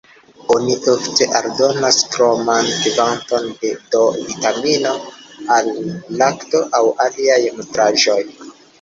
Oni 0.53 0.77
ofte 0.93 1.27
aldonas 1.39 1.99
kroman 2.15 2.71
kvanton 2.87 3.47
de 3.61 3.75
D-vitamino 3.93 4.97
al 5.61 5.73
lakto 6.25 6.67
aŭ 6.81 6.85
aliaj 7.09 7.43
nutraĵoj. 7.63 8.23